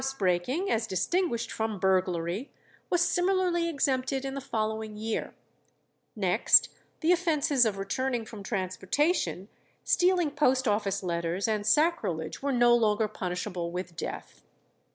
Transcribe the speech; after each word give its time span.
House 0.01 0.15
breaking, 0.15 0.71
as 0.71 0.87
distinguished 0.87 1.51
from 1.51 1.77
burglary, 1.77 2.49
was 2.89 3.01
similarly 3.01 3.69
exempted 3.69 4.25
in 4.25 4.33
the 4.33 4.41
following 4.41 4.97
year; 4.97 5.35
next, 6.15 6.69
the 7.01 7.11
offences 7.11 7.67
of 7.67 7.77
returning 7.77 8.25
from 8.25 8.41
transportation, 8.41 9.47
stealing 9.83 10.31
post 10.31 10.67
office 10.67 11.03
letters, 11.03 11.47
and 11.47 11.67
sacrilege 11.67 12.41
were 12.41 12.51
no 12.51 12.75
longer 12.75 13.07
punishable 13.07 13.69
with 13.69 13.95
death. 13.95 14.41